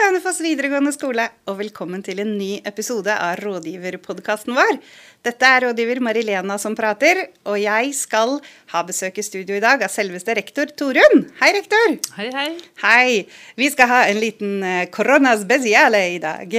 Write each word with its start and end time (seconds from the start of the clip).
Hønefoss 0.00 0.38
videregående 0.40 0.92
skole, 0.94 1.26
og 1.44 1.58
velkommen 1.58 2.00
til 2.04 2.22
en 2.22 2.30
ny 2.38 2.54
episode 2.66 3.12
av 3.12 3.34
rådgiverpodkasten 3.42 4.54
vår. 4.56 4.78
Dette 5.26 5.44
er 5.44 5.66
rådgiver 5.66 6.00
Marilena 6.00 6.56
som 6.62 6.72
prater, 6.78 7.20
og 7.44 7.58
jeg 7.60 7.90
skal 7.98 8.38
ha 8.72 8.82
besøk 8.88 9.20
i 9.20 9.24
studio 9.26 9.58
i 9.58 9.60
dag 9.60 9.84
av 9.84 9.92
selveste 9.92 10.38
rektor 10.38 10.72
Torunn. 10.72 11.26
Hei, 11.42 11.52
rektor. 11.58 11.98
Hei, 12.16 12.30
hei. 12.32 12.48
Hei. 12.80 13.12
Vi 13.60 13.68
skal 13.74 13.92
ha 13.92 14.00
en 14.08 14.22
liten 14.24 14.64
eh, 14.64 14.88
koronaspesiale 14.94 16.00
i 16.14 16.18
dag. 16.22 16.56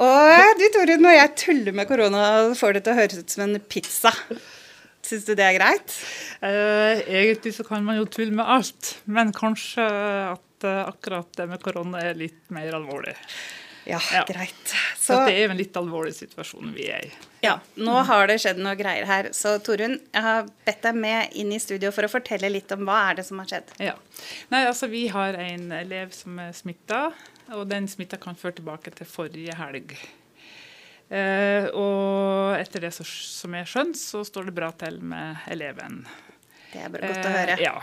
Og 0.00 0.58
du, 0.62 0.66
Torunn, 0.78 1.04
når 1.04 1.18
jeg 1.18 1.36
tuller 1.44 1.76
med 1.76 1.90
korona, 1.90 2.26
får 2.56 2.78
det 2.78 2.86
til 2.86 2.96
å 2.96 3.00
høres 3.02 3.20
ut 3.20 3.36
som 3.36 3.44
en 3.44 3.60
pizza. 3.60 4.14
Syns 5.04 5.26
du 5.28 5.34
det 5.36 5.44
er 5.44 5.58
greit? 5.58 5.96
Eh, 6.40 7.02
egentlig 7.20 7.52
så 7.56 7.64
kan 7.66 7.84
man 7.84 7.98
jo 8.00 8.06
tulle 8.08 8.32
med 8.32 8.46
alt, 8.48 8.94
men 9.04 9.32
kanskje 9.36 9.84
at 10.32 10.64
uh, 10.64 10.86
akkurat 10.88 11.28
det 11.36 11.46
med 11.50 11.60
korona 11.62 12.00
er 12.08 12.16
litt 12.16 12.40
mer 12.54 12.72
alvorlig. 12.78 13.12
Ja, 13.84 13.98
Ja. 14.14 14.22
greit. 14.24 14.72
Så 14.96 15.12
Så 15.12 15.26
det 15.26 15.34
er 15.34 15.42
jo 15.44 15.50
en 15.52 15.58
litt 15.60 15.76
alvorlig 15.76 16.14
situasjon 16.16 16.70
vi 16.72 16.86
er 16.88 17.04
i. 17.04 17.10
ja, 17.44 17.58
nå 17.76 17.98
har 18.08 18.26
det 18.30 18.38
skjedd 18.40 18.56
noe 18.64 18.72
greier 18.80 19.04
her. 19.04 19.28
Så 19.36 19.58
Torunn, 19.60 19.98
jeg 20.14 20.22
har 20.24 20.46
bedt 20.64 20.80
deg 20.86 20.94
med 20.96 21.36
inn 21.36 21.52
i 21.52 21.58
studio 21.60 21.90
for 21.92 22.08
å 22.08 22.08
fortelle 22.08 22.48
litt 22.48 22.72
om 22.72 22.86
hva 22.88 23.10
er 23.10 23.20
det 23.20 23.26
som 23.28 23.38
har 23.42 23.46
skjedd. 23.50 23.74
Ja. 23.84 23.92
Nei, 24.48 24.64
altså 24.64 24.88
Vi 24.88 25.08
har 25.12 25.36
en 25.36 25.70
elev 25.72 26.12
som 26.16 26.38
er 26.38 26.52
smitta, 26.56 27.12
og 27.52 27.68
den 27.68 27.84
smitta 27.86 28.16
kan 28.16 28.34
føre 28.40 28.56
tilbake 28.56 28.94
til 28.96 29.04
forrige 29.06 29.54
helg. 29.60 29.92
Eh, 31.10 31.66
og 31.76 32.56
etter 32.58 32.86
det 32.86 32.92
så, 32.96 33.04
som 33.06 33.54
jeg 33.58 33.68
skjønt 33.70 33.98
så 34.00 34.22
står 34.26 34.48
det 34.48 34.54
bra 34.56 34.70
til 34.80 35.00
med 35.04 35.44
eleven. 35.52 36.04
Det 36.74 36.80
er 36.82 36.90
bare 36.90 37.10
godt 37.12 37.28
å 37.28 37.34
høre. 37.36 37.54
Eh, 37.58 37.64
ja, 37.68 37.74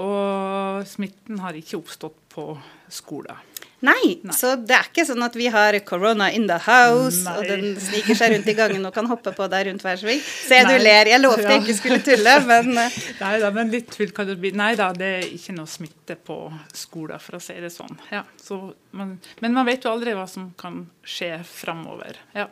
Og 0.00 0.86
smitten 0.90 1.38
har 1.44 1.54
ikke 1.58 1.78
oppstått 1.78 2.16
på 2.32 2.52
skolen. 2.90 3.36
Nei, 3.80 4.18
Nei. 4.26 4.34
så 4.36 4.56
det 4.60 4.74
er 4.76 4.88
ikke 4.90 5.06
sånn 5.08 5.22
at 5.24 5.36
vi 5.38 5.46
har 5.48 5.72
corona 5.88 6.26
in 6.36 6.44
the 6.50 6.58
house, 6.66 7.22
Nei. 7.24 7.32
og 7.38 7.46
den 7.48 7.78
sniker 7.80 8.18
seg 8.18 8.34
rundt 8.34 8.50
i 8.52 8.54
gangen 8.58 8.84
og 8.84 8.92
kan 8.92 9.06
hoppe 9.08 9.32
på 9.32 9.46
deg 9.48 9.70
rundt 9.70 9.84
hver 9.86 9.96
sving. 10.02 10.20
Se, 10.20 10.58
du 10.68 10.74
ler. 10.82 11.08
Jeg 11.08 11.22
lovte 11.22 11.46
jeg 11.46 11.54
Ja. 11.54 11.62
ikke 11.62 11.76
skulle 11.78 12.00
tulle, 12.04 12.34
men 12.44 12.68
eh, 12.76 12.98
Nei 13.22 13.32
da, 13.40 13.48
men 13.56 13.70
litt 13.72 13.88
tull 13.94 14.12
kan 14.16 14.28
det 14.28 14.36
bli. 14.42 14.50
Nei 14.52 14.74
da, 14.76 14.90
det 14.92 15.08
er 15.22 15.24
ikke 15.30 15.54
noe 15.56 15.70
smitte 15.70 16.18
på 16.28 16.36
skolen, 16.76 17.22
for 17.24 17.38
å 17.38 17.40
si 17.40 17.56
det 17.62 17.70
sånn. 17.72 17.96
Ja, 18.12 18.24
så 18.36 18.60
man, 18.92 19.16
men 19.40 19.56
man 19.56 19.64
vet 19.70 19.86
jo 19.88 19.94
aldri 19.94 20.12
hva 20.18 20.26
som 20.28 20.50
kan 20.60 20.82
skje 21.06 21.38
framover. 21.48 22.20
Ja. 22.36 22.50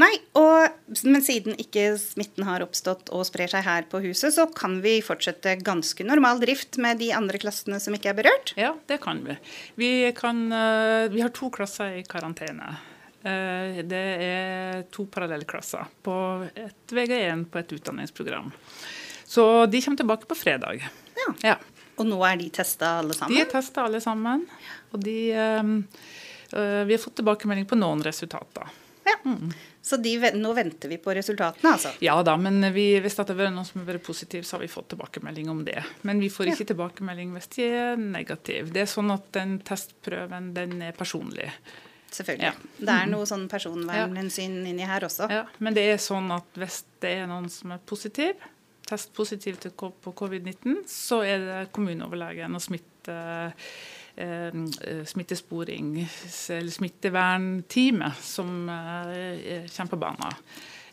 Nei, 0.00 0.12
og, 0.38 0.70
men 1.04 1.22
siden 1.24 1.56
ikke 1.60 1.90
smitten 2.00 2.46
har 2.48 2.62
oppstått 2.64 3.10
og 3.12 3.26
sprer 3.28 3.50
seg 3.52 3.64
her 3.66 3.86
på 3.90 4.00
huset, 4.04 4.32
så 4.36 4.46
kan 4.56 4.78
vi 4.84 4.98
fortsette 5.04 5.56
ganske 5.66 6.06
normal 6.08 6.40
drift 6.40 6.78
med 6.80 7.00
de 7.02 7.10
andre 7.16 7.40
klassene 7.42 7.80
som 7.82 7.96
ikke 7.96 8.12
er 8.14 8.18
berørt. 8.22 8.54
ja, 8.56 8.70
det 8.88 9.00
kan 9.04 9.20
vi. 9.26 9.36
Vi, 9.80 9.90
kan, 10.16 10.46
eh, 10.52 11.08
vi 11.12 11.20
har 11.24 11.34
to 11.36 11.50
klasser 11.52 11.98
i 11.98 12.04
karantene. 12.08 12.70
Eh, 13.22 13.82
Det 13.84 14.04
er 14.24 14.82
to 14.94 15.04
parallellklasser 15.12 15.84
på 16.06 16.16
et 16.56 16.94
VG1 16.96 17.44
på 17.52 17.58
et 17.60 17.72
utdanningsprogram. 17.76 18.52
Så 19.30 19.66
de 19.70 19.82
kommer 19.84 20.00
tilbake 20.00 20.26
på 20.26 20.38
fredag. 20.38 20.86
Ja. 21.20 21.34
Ja. 21.50 21.56
Og 22.00 22.06
nå 22.08 22.16
er 22.24 22.38
de 22.40 22.48
testa 22.48 22.96
alle 23.02 23.12
sammen? 23.12 23.36
De 23.36 23.42
er 23.44 23.50
testa 23.52 23.84
alle 23.84 24.00
sammen. 24.00 24.46
Og 24.94 25.02
de, 25.04 25.18
eh, 25.36 26.84
vi 26.88 26.94
har 26.96 27.02
fått 27.02 27.20
tilbakemelding 27.20 27.68
på 27.68 27.76
noen 27.76 28.00
resultater. 28.02 28.70
Ja. 29.04 29.16
Så 29.82 29.96
de, 29.96 30.14
nå 30.36 30.52
venter 30.56 30.92
vi 30.92 30.98
på 31.00 31.14
resultatene, 31.16 31.72
altså. 31.72 31.92
Ja 32.04 32.18
da, 32.26 32.36
men 32.40 32.60
vi, 32.74 32.86
hvis 33.00 33.16
det 33.18 33.26
er 33.32 33.52
noen 33.52 33.66
som 33.66 33.84
er 33.84 34.00
positiv, 34.04 34.44
så 34.46 34.56
har 34.56 34.64
vi 34.64 34.70
fått 34.72 34.90
tilbakemelding 34.94 35.50
om 35.52 35.62
det. 35.64 35.80
Men 36.06 36.20
vi 36.20 36.30
får 36.32 36.52
ikke 36.52 36.68
tilbakemelding 36.72 37.32
hvis 37.36 37.50
de 37.56 37.68
er 37.68 38.00
negative. 38.00 38.68
Det 38.74 38.84
er 38.84 38.90
sånn 38.90 39.12
at 39.14 39.30
den 39.36 39.58
testprøven 39.66 40.52
den 40.56 40.80
er 40.88 40.96
personlig. 40.96 41.48
Selvfølgelig. 42.10 42.50
Ja. 42.50 42.70
Det 42.78 42.94
er 42.94 43.10
noe 43.10 43.26
sånn 43.28 43.46
personvernhensyn 43.50 44.64
inni 44.66 44.86
her 44.88 45.06
også. 45.06 45.28
Ja, 45.30 45.44
men 45.62 45.76
det 45.76 45.86
er 45.92 46.00
sånn 46.02 46.30
at 46.34 46.58
hvis 46.58 46.82
det 47.02 47.12
er 47.22 47.30
noen 47.30 47.46
som 47.52 47.76
er 47.76 47.82
positiv, 47.86 48.40
testpositiv 48.90 49.60
til 49.62 49.74
på 49.76 50.14
covid-19, 50.18 50.82
så 50.90 51.20
er 51.22 51.44
det 51.44 51.60
kommuneoverlegen 51.76 52.58
og 52.58 52.64
smitte, 52.64 53.16
smittevernteamet 56.74 58.20
som 58.24 58.68
eh, 58.68 59.64
kommer 59.70 59.90
på 59.94 60.00
banen. 60.00 60.36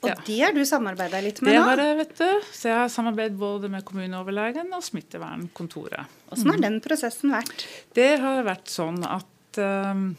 Og 0.01 0.09
Ja. 0.09 0.15
de 0.25 0.39
har 0.41 0.53
du 0.53 0.61
samarbeida 0.65 1.21
litt 1.21 1.41
med 1.41 1.53
Det 1.53 1.61
har 1.63 1.77
jeg, 1.81 1.97
vet 1.97 2.15
du. 2.17 2.41
Så 2.53 2.69
jeg 2.69 2.77
har 2.77 2.89
samarbeidet 2.93 3.37
både 3.37 3.69
med 3.69 3.83
kommuneoverlegen 3.85 4.69
og 4.77 4.83
smittevernkontoret. 4.85 6.05
Hvordan 6.29 6.51
har 6.53 6.61
den 6.61 6.79
prosessen 6.85 7.33
vært? 7.33 7.65
Det 7.97 8.19
har 8.21 8.43
vært 8.45 8.69
sånn 8.69 9.01
at 9.03 9.57
um, 9.57 10.15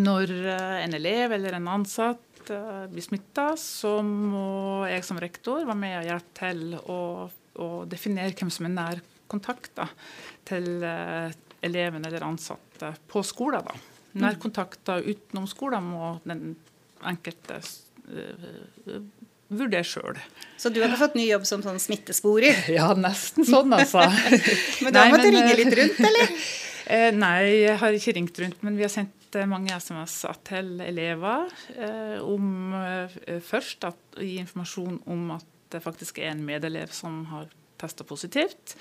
når 0.00 0.32
eh, 0.32 0.78
en 0.86 0.96
elev 0.96 1.36
eller 1.36 1.58
en 1.58 1.68
ansatt 1.68 2.48
uh, 2.48 2.88
blir 2.88 3.04
smitta, 3.04 3.52
så 3.60 3.98
må 4.02 4.88
jeg 4.88 5.04
som 5.04 5.20
rektor 5.20 5.66
være 5.66 5.78
med 5.78 5.98
og 6.00 6.08
hjelpe 6.08 6.38
til 6.40 6.62
å, 6.80 7.00
å 7.60 7.68
definere 7.84 8.32
hvem 8.32 8.50
som 8.50 8.70
er 8.70 8.76
nær 8.78 9.02
kontakt 9.32 9.72
da, 9.78 9.86
til 10.48 10.82
eh, 10.84 11.32
eleven 11.62 12.04
eller 12.04 12.24
ansatte 12.26 12.92
på 13.08 13.22
skolen. 13.26 13.64
Da. 13.66 13.74
Nærkontakter 14.26 15.04
utenom 15.06 15.46
skolen 15.48 15.86
må 15.94 16.16
den 16.28 16.54
enkelte 17.08 17.60
eh, 17.60 18.98
vurdere 19.52 19.86
sjøl. 19.86 20.18
Så 20.60 20.72
du 20.72 20.82
hadde 20.82 20.98
fått 21.00 21.16
ny 21.18 21.26
jobb 21.28 21.46
som 21.48 21.64
sånn 21.64 21.80
smittesporer? 21.82 22.64
Ja, 22.76 22.90
nesten 22.98 23.48
sånn, 23.48 23.72
altså. 23.76 24.04
Men 24.84 24.96
da 24.96 25.06
måtte 25.12 25.30
du 25.30 25.38
ringe 25.38 25.56
litt 25.58 25.78
rundt, 25.78 26.04
eller? 26.10 26.36
Eh, 26.92 27.08
nei, 27.14 27.40
jeg 27.62 27.78
har 27.80 27.96
ikke 27.96 28.16
ringt 28.18 28.38
rundt, 28.42 28.62
men 28.66 28.74
vi 28.76 28.82
har 28.84 28.90
sendt 28.90 29.36
eh, 29.38 29.46
mange 29.48 29.76
SMS-er 29.78 30.40
til 30.44 30.82
elever 30.82 31.46
om 32.26 32.74
først 33.46 33.86
at 33.86 34.18
gi 34.18 34.34
informasjon 34.42 34.98
om 35.14 35.30
at 35.36 35.46
det 35.72 35.80
faktisk 35.80 36.18
er 36.20 36.32
en 36.34 36.42
medelev 36.44 36.90
som 36.92 37.22
har 37.30 37.46
testa 37.82 38.06
positivt. 38.06 38.76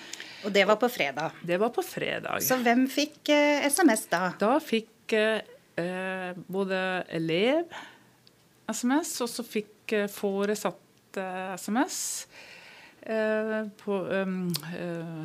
Og 0.45 0.53
det 0.53 0.65
var 0.69 0.79
på 0.81 0.89
fredag. 0.91 1.37
Det 1.45 1.57
var 1.61 1.73
på 1.73 1.83
fredag. 1.85 2.41
Så 2.45 2.59
hvem 2.61 2.85
fikk 2.91 3.33
eh, 3.33 3.65
SMS 3.67 4.07
da? 4.11 4.27
Da 4.39 4.55
fikk 4.63 5.17
eh, 5.17 5.41
eh, 5.81 6.31
både 6.47 6.79
elev 7.09 7.65
SMS, 8.71 9.17
og 9.23 9.29
så 9.31 9.45
fikk 9.45 9.95
eh, 9.97 10.07
foresatte 10.11 11.27
SMS. 11.59 11.99
Eh, 13.01 13.67
på 13.83 13.97
um, 14.07 14.53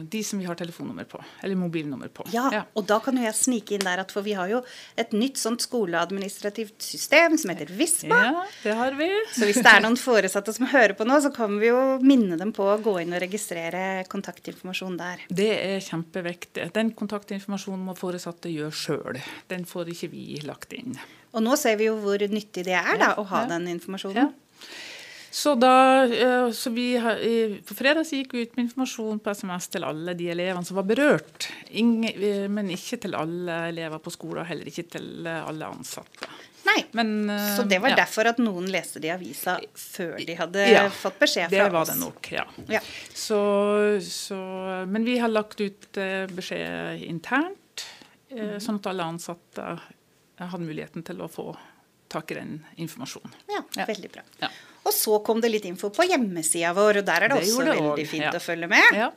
de 0.08 0.22
som 0.24 0.38
vi 0.38 0.46
har 0.48 0.58
telefonnummer 0.58 1.04
på, 1.04 1.20
eller 1.42 1.58
mobilnummer 1.58 2.08
på. 2.08 2.26
Ja, 2.32 2.64
og 2.74 2.86
da 2.88 2.98
kan 3.04 3.18
jo 3.18 3.24
jeg 3.24 3.36
snike 3.38 3.76
inn 3.76 3.84
der 3.86 4.02
at 4.02 4.14
for 4.14 4.26
vi 4.26 4.36
har 4.38 4.50
jo 4.50 4.62
et 4.98 5.12
nytt 5.16 5.40
sånt 5.40 5.64
skoleadministrativt 5.64 6.80
system 6.82 7.36
som 7.40 7.52
heter 7.52 7.72
Visma. 7.76 8.20
Ja, 8.24 8.46
det 8.62 8.76
har 8.80 8.96
vi. 8.98 9.10
Så 9.34 9.48
hvis 9.48 9.60
det 9.60 9.72
er 9.72 9.84
noen 9.84 9.98
foresatte 10.00 10.54
som 10.56 10.68
hører 10.72 10.96
på 10.98 11.06
nå, 11.08 11.20
så 11.24 11.32
kan 11.34 11.58
vi 11.60 11.70
jo 11.70 11.82
minne 12.04 12.38
dem 12.40 12.54
på 12.56 12.66
å 12.66 12.78
gå 12.82 12.98
inn 13.02 13.14
og 13.16 13.22
registrere 13.24 14.06
kontaktinformasjon 14.12 14.98
der. 15.00 15.26
Det 15.28 15.52
er 15.58 15.84
kjempeviktig. 15.84 16.70
Den 16.76 16.94
kontaktinformasjonen 16.96 17.86
må 17.90 17.96
foresatte 17.98 18.52
gjøre 18.52 18.74
sjøl. 18.74 19.22
Den 19.52 19.68
får 19.68 19.94
ikke 19.94 20.12
vi 20.14 20.26
lagt 20.46 20.74
inn. 20.76 20.96
Og 21.36 21.44
nå 21.44 21.56
ser 21.60 21.76
vi 21.80 21.90
jo 21.90 21.96
hvor 22.00 22.20
nyttig 22.32 22.64
det 22.66 22.76
er 22.78 22.96
da, 23.00 23.14
å 23.20 23.26
ha 23.28 23.44
ja. 23.44 23.50
den 23.56 23.68
informasjonen. 23.74 24.28
Ja. 24.28 24.86
Så 25.36 25.54
da, 25.54 26.04
eh, 26.04 26.50
så 26.50 26.70
vi 26.70 26.96
På 27.68 27.74
fredag 27.74 28.06
gikk 28.08 28.32
vi 28.34 28.40
ut 28.46 28.54
med 28.56 28.62
informasjon 28.64 29.18
på 29.20 29.30
SMS 29.36 29.66
til 29.68 29.84
alle 29.84 30.14
de 30.16 30.30
elevene 30.32 30.64
som 30.64 30.78
var 30.78 30.86
berørt. 30.88 31.50
Ingen, 31.76 32.06
eh, 32.08 32.46
men 32.48 32.70
ikke 32.72 32.96
til 33.02 33.16
alle 33.18 33.58
elever 33.68 34.00
på 34.00 34.12
skolen, 34.14 34.40
og 34.40 34.48
heller 34.48 34.70
ikke 34.70 34.86
til 34.94 35.26
eh, 35.28 35.42
alle 35.44 35.68
ansatte. 35.68 36.30
Nei, 36.64 36.78
Men, 36.96 37.28
så 37.54 37.66
det 37.68 37.82
var 37.84 37.92
ja, 37.92 37.98
derfor 38.00 38.30
at 38.30 38.40
noen 38.40 38.64
leste 38.72 38.98
det 38.98 39.10
i 39.10 39.12
avisa 39.12 39.58
før 39.76 40.16
de 40.26 40.34
hadde 40.40 40.64
Ja, 40.72 40.86
fått 40.90 41.20
beskjed 41.20 41.52
fra 41.52 41.52
oss? 41.52 41.60
Ja, 41.60 41.66
Det 41.68 41.74
var 41.74 41.90
det 41.90 41.98
nok, 42.00 42.30
ja. 42.32 42.46
Ja. 42.72 42.80
Så, 43.12 43.40
så, 44.02 44.38
men 44.88 45.04
vi 45.04 45.18
har 45.20 45.30
lagt 45.30 45.60
ut 45.60 46.00
beskjed 46.32 47.04
internt, 47.06 47.84
mm. 48.32 48.56
sånn 48.64 48.80
at 48.80 48.88
alle 48.90 49.10
ansatte 49.12 49.68
hadde 50.40 50.64
muligheten 50.64 51.04
til 51.06 51.20
å 51.22 51.28
få 51.30 51.52
tak 52.08 52.32
i 52.32 52.40
den 52.40 52.56
informasjonen. 52.76 53.36
Ja, 53.52 53.62
Ja. 53.76 53.86
veldig 53.92 54.10
bra. 54.16 54.26
Ja. 54.42 54.50
Og 54.86 54.94
så 54.94 55.18
kom 55.26 55.42
det 55.42 55.50
litt 55.50 55.66
info 55.68 55.90
på 55.94 56.06
hjemmesida 56.06 56.72
vår, 56.76 57.00
og 57.02 57.06
der 57.08 57.26
er 57.26 57.32
det, 57.32 57.40
Det 57.42 57.50
også 57.50 57.64
det 57.66 57.76
veldig 57.80 58.08
fint 58.08 58.28
ja. 58.28 58.34
å 58.38 58.42
følge 58.42 58.70
med. 58.70 58.90
Ja. 58.94 59.12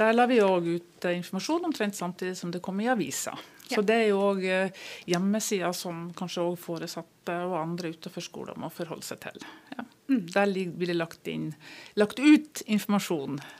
Der 0.00 0.14
la 0.16 0.26
vi 0.30 0.40
òg 0.42 0.68
ut 0.72 1.06
eh, 1.06 1.18
informasjon 1.20 1.68
omtrent 1.68 1.98
samtidig 1.98 2.36
som 2.38 2.52
det 2.54 2.62
kom 2.64 2.80
i 2.80 2.88
avisa. 2.90 3.36
Ja. 3.68 3.76
Så 3.76 3.84
det 3.86 3.98
er 4.02 4.08
jo 4.10 4.22
òg 4.32 4.42
hjemmesida 5.08 5.70
som 5.76 6.08
kanskje 6.16 6.44
òg 6.48 6.56
foresatte 6.60 7.36
og 7.46 7.58
andre 7.60 7.92
utenfor 7.94 8.24
skolen 8.24 8.60
må 8.60 8.72
forholde 8.72 9.06
seg 9.06 9.22
til. 9.28 9.44
Ja. 9.76 9.86
Mm. 10.12 10.26
Der 10.32 10.52
blir 10.76 10.90
det 10.90 10.98
lagt, 10.98 11.28
inn, 11.30 11.52
lagt 11.96 12.20
ut 12.20 12.64
informasjon 12.66 13.38
eh, 13.40 13.52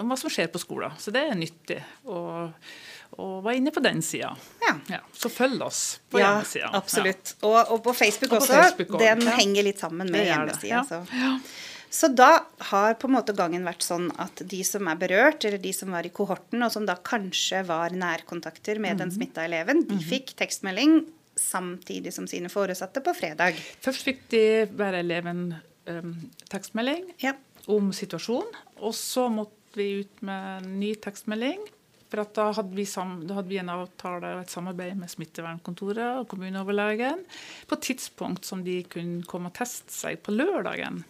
om 0.00 0.08
hva 0.10 0.16
som 0.18 0.30
skjer 0.32 0.48
på 0.52 0.58
skolen. 0.62 0.92
Så 0.98 1.12
det 1.14 1.22
er 1.28 1.34
nyttig 1.38 1.78
å, 2.10 2.20
å 3.18 3.28
være 3.44 3.56
inne 3.60 3.70
på 3.74 3.82
den 3.84 4.02
sida. 4.02 4.32
Ja. 4.64 4.74
Ja. 4.90 5.00
Så 5.14 5.30
følg 5.32 5.62
oss 5.62 6.00
på 6.10 6.18
Ja, 6.20 6.34
hjemmesida. 6.38 6.70
absolutt. 6.74 7.34
Og, 7.46 7.58
og 7.76 7.82
på 7.86 7.94
Facebook 7.94 8.32
Og 8.32 8.38
på 8.38 8.44
også. 8.44 8.60
Facebook 8.62 8.94
også, 8.96 9.04
den 9.06 9.26
ja. 9.28 9.36
henger 9.38 9.68
litt 9.70 9.78
sammen 9.82 10.10
med 10.12 10.26
hjemmesida. 10.26 10.84
ja. 10.84 10.84
Så. 10.88 11.66
Så 11.88 12.10
da 12.12 12.42
har 12.68 12.98
på 13.00 13.08
en 13.08 13.14
måte 13.14 13.32
gangen 13.32 13.62
vært 13.64 13.80
sånn 13.80 14.10
at 14.20 14.42
de 14.44 14.58
som 14.68 14.84
er 14.92 14.98
berørt, 15.00 15.46
eller 15.48 15.56
de 15.62 15.70
som 15.72 15.88
var 15.94 16.04
i 16.04 16.10
kohorten, 16.12 16.60
og 16.66 16.68
som 16.74 16.84
da 16.84 16.98
kanskje 17.00 17.62
var 17.64 17.94
nærkontakter 17.96 18.76
med 18.84 18.98
den 19.00 19.08
smitta 19.14 19.46
eleven, 19.48 19.80
de 19.88 19.96
fikk 20.04 20.34
tekstmelding 20.36 20.98
samtidig 21.40 22.12
som 22.12 22.26
sine 22.28 22.50
foresatte 22.52 23.00
på 23.00 23.14
fredag. 23.16 23.56
Først 23.80 24.04
fikk 24.04 24.20
de 24.34 24.42
hver 24.76 24.98
eleven 25.00 25.54
um, 25.88 26.12
tekstmelding 26.52 27.08
Ja. 27.24 27.32
om 27.72 27.88
situasjonen, 27.96 28.52
og 28.84 28.92
så 28.92 29.24
måtte 29.32 29.56
vi 29.76 29.90
ut 30.02 30.22
med 30.24 30.62
en 30.62 30.78
ny 30.80 30.94
tekstmelding. 30.94 31.60
For 32.08 32.24
da 32.24 32.46
hadde, 32.56 32.72
vi 32.72 32.86
da 32.88 33.36
hadde 33.36 33.50
vi 33.50 33.58
en 33.60 33.68
avtale 33.68 34.30
og 34.38 34.46
et 34.46 34.52
samarbeid 34.52 34.96
med 34.96 35.12
smittevernkontoret 35.12 36.22
og 36.22 36.28
kommuneoverlegen 36.30 37.20
på 37.68 37.76
et 37.76 37.84
tidspunkt 37.90 38.48
som 38.48 38.62
de 38.64 38.80
kunne 38.88 39.26
komme 39.28 39.50
og 39.50 39.58
teste 39.58 39.92
seg 39.92 40.22
på 40.24 40.32
lørdagen. 40.32 41.02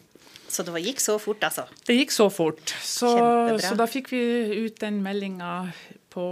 Så 0.49 0.65
det 0.65 0.81
gikk 0.81 1.03
så 1.05 1.19
fort, 1.21 1.45
altså. 1.45 1.67
Det 1.87 1.95
gikk 1.95 2.15
så 2.15 2.27
fort. 2.33 2.73
Så, 2.83 3.13
så 3.61 3.75
da 3.79 3.87
fikk 3.87 4.11
vi 4.15 4.23
ut 4.65 4.81
den 4.81 5.03
meldinga 5.05 5.69
på 6.11 6.27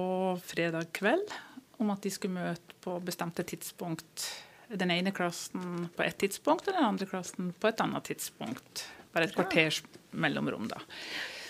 fredag 0.49 0.88
kveld 0.96 1.28
om 1.76 1.93
at 1.93 2.02
de 2.02 2.11
skulle 2.11 2.34
møte 2.34 2.78
på 2.82 2.96
bestemte 3.05 3.44
tidspunkt. 3.46 4.26
Den 4.73 4.90
ene 4.90 5.12
klassen 5.14 5.87
på 5.94 6.02
ett 6.02 6.19
tidspunkt, 6.25 6.67
og 6.67 6.75
den 6.75 6.88
andre 6.88 7.06
klassen 7.06 7.52
på 7.61 7.70
et 7.70 7.82
annet 7.84 8.08
tidspunkt. 8.08 8.87
Bare 9.12 9.28
et 9.28 9.37
kvarters 9.37 9.82
mellomrom, 10.17 10.67
da. 10.73 10.81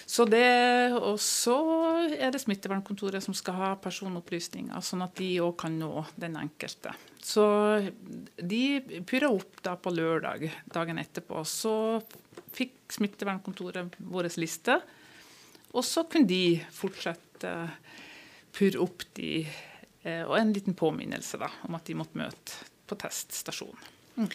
Så 0.06 0.22
det, 0.30 0.94
og 0.94 1.18
så 1.18 1.56
er 2.14 2.30
det 2.30 2.38
smittevernkontoret 2.38 3.24
som 3.24 3.34
skal 3.34 3.56
ha 3.58 3.70
personopplysninger, 3.82 4.78
sånn 4.84 5.02
at 5.02 5.16
de 5.18 5.32
òg 5.42 5.56
kan 5.64 5.74
nå 5.80 6.04
den 6.14 6.38
enkelte. 6.38 6.92
Så 7.18 7.42
de 8.38 9.00
purra 9.08 9.32
opp 9.34 9.58
da 9.66 9.74
på 9.74 9.90
lørdag, 9.90 10.46
dagen 10.70 11.02
etterpå. 11.02 11.42
Så 11.42 11.74
fikk 12.54 12.94
smittevernkontoret 12.94 13.98
vår 13.98 14.30
liste, 14.38 14.78
og 15.74 15.82
så 15.84 16.06
kunne 16.06 16.30
de 16.30 16.60
fortsette 16.72 17.52
purre 18.56 18.84
opp 18.86 19.02
de, 19.18 19.40
eh, 20.06 20.22
og 20.22 20.38
en 20.38 20.54
liten 20.54 20.78
påminnelse 20.78 21.42
da, 21.42 21.50
om 21.66 21.74
at 21.76 21.90
de 21.90 21.98
måtte 21.98 22.22
møte 22.22 22.70
på 22.86 22.96
teststasjonen. 23.02 24.30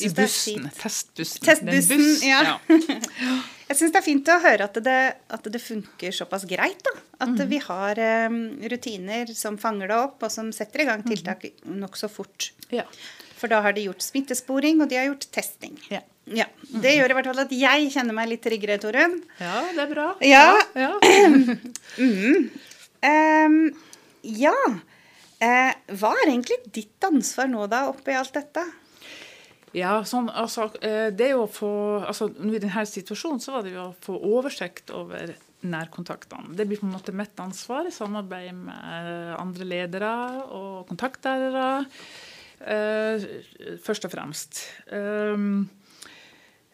I 0.00 0.08
bussen. 0.16 0.68
Testbussen. 0.78 1.44
Testbussen, 1.44 1.98
buss, 1.98 2.22
ja. 2.24 2.58
Jeg 3.72 3.78
syns 3.78 3.92
det 3.94 4.00
er 4.02 4.04
fint 4.04 4.28
å 4.28 4.36
høre 4.42 4.66
at 4.68 4.76
det, 4.84 5.00
at 5.32 5.46
det 5.48 5.60
funker 5.62 6.12
såpass 6.12 6.44
greit. 6.48 6.82
da. 6.84 6.92
At 7.24 7.40
vi 7.48 7.60
har 7.62 8.00
um, 8.28 8.38
rutiner 8.68 9.30
som 9.36 9.56
fanger 9.60 9.88
det 9.88 9.96
opp, 9.96 10.18
og 10.26 10.32
som 10.32 10.50
setter 10.52 10.84
i 10.84 10.88
gang 10.90 11.04
tiltak 11.06 11.46
nokså 11.64 12.10
fort. 12.12 12.50
Ja. 12.74 12.84
For 13.40 13.48
da 13.52 13.62
har 13.64 13.72
de 13.76 13.86
gjort 13.86 14.04
smittesporing, 14.04 14.82
og 14.84 14.90
de 14.90 14.98
har 15.00 15.08
gjort 15.08 15.24
testing. 15.32 15.78
Ja. 15.92 16.02
Ja, 16.30 16.44
Det 16.60 16.92
gjør 16.94 17.10
i 17.10 17.14
hvert 17.16 17.26
fall 17.32 17.40
at 17.42 17.54
jeg 17.56 17.88
kjenner 17.90 18.14
meg 18.14 18.28
litt 18.30 18.44
tryggere, 18.44 18.76
Torunn. 18.78 19.16
ja, 19.40 19.56
det 19.74 19.82
er 19.82 19.88
bra. 19.90 20.04
Ja. 20.22 20.44
ja. 20.78 20.92
Ehm, 23.02 23.72
ja. 24.22 24.54
Uh, 25.42 25.72
hva 25.98 26.12
er 26.20 26.28
egentlig 26.28 26.60
ditt 26.70 27.02
ansvar 27.02 27.48
nå, 27.50 27.64
da, 27.66 27.88
oppi 27.90 28.14
alt 28.14 28.36
dette? 28.36 28.62
Ja, 29.76 29.94
sånn, 30.04 30.28
altså, 30.28 30.66
eh, 30.84 31.08
det 31.16 31.30
å 31.32 31.46
få, 31.48 31.72
altså, 32.04 32.28
I 32.28 32.60
denne 32.60 32.84
situasjonen 32.88 33.40
så 33.40 33.54
var 33.54 33.64
det 33.64 33.72
jo 33.72 33.86
å 33.86 33.94
få 34.04 34.18
oversikt 34.20 34.92
over 34.92 35.32
nærkontaktene. 35.62 36.52
Det 36.58 36.66
blir 36.68 36.80
på 36.80 36.88
en 36.88 36.96
måte 36.96 37.14
mitt 37.16 37.38
ansvar 37.40 37.86
i 37.88 37.94
samarbeid 37.94 38.52
med 38.66 39.36
andre 39.38 39.68
ledere 39.68 40.12
og 40.52 40.88
kontaktlærere. 40.90 41.86
eh, 42.62 43.24
først 43.82 44.04
og 44.06 44.12
fremst. 44.12 44.60
Um, 44.92 45.68